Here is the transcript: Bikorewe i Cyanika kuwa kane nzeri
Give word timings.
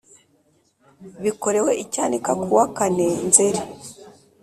Bikorewe 1.23 1.71
i 1.83 1.85
Cyanika 1.93 2.31
kuwa 2.43 2.65
kane 2.77 3.07
nzeri 3.27 3.61